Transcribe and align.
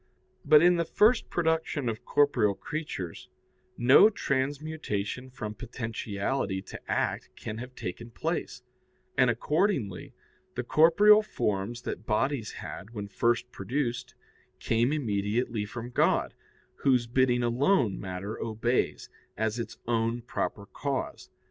But 0.43 0.63
in 0.63 0.77
the 0.77 0.83
first 0.83 1.29
production 1.29 1.87
of 1.87 2.05
corporeal 2.05 2.55
creatures 2.55 3.29
no 3.77 4.09
transmutation 4.09 5.29
from 5.29 5.53
potentiality 5.53 6.59
to 6.59 6.81
act 6.91 7.29
can 7.35 7.59
have 7.59 7.75
taken 7.75 8.09
place, 8.09 8.63
and 9.15 9.29
accordingly, 9.29 10.15
the 10.55 10.63
corporeal 10.63 11.21
forms 11.21 11.83
that 11.83 12.07
bodies 12.07 12.53
had 12.53 12.95
when 12.95 13.09
first 13.09 13.51
produced 13.51 14.15
came 14.57 14.91
immediately 14.91 15.65
form 15.65 15.91
God, 15.91 16.33
whose 16.77 17.05
bidding 17.05 17.43
alone 17.43 17.99
matter 17.99 18.39
obeys, 18.41 19.07
as 19.37 19.59
its 19.59 19.77
own 19.87 20.23
proper 20.23 20.65
cause. 20.65 21.29